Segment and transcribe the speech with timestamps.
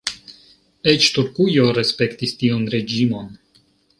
[0.93, 3.31] Eĉ Turkujo respektis tiun reĝimon.